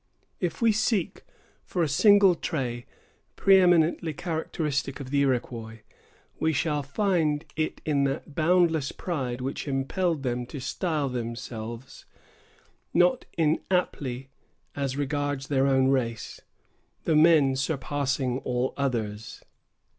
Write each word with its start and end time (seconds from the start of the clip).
If 0.39 0.63
we 0.63 0.71
seek 0.71 1.21
for 1.63 1.83
a 1.83 1.87
single 1.87 2.33
trait 2.33 2.85
preëminently 3.37 4.17
characteristic 4.17 4.99
of 4.99 5.11
the 5.11 5.19
Iroquois, 5.21 5.81
we 6.39 6.53
shall 6.53 6.81
find 6.81 7.45
it 7.55 7.81
in 7.85 8.05
that 8.05 8.33
boundless 8.33 8.91
pride 8.91 9.41
which 9.41 9.67
impelled 9.67 10.23
them 10.23 10.47
to 10.47 10.59
style 10.59 11.07
themselves, 11.07 12.05
not 12.95 13.25
inaptly 13.37 14.29
as 14.75 14.97
regards 14.97 15.49
their 15.49 15.67
own 15.67 15.89
race, 15.89 16.41
"the 17.03 17.15
men 17.15 17.55
surpassing 17.55 18.39
all 18.39 18.73
others." 18.77 19.43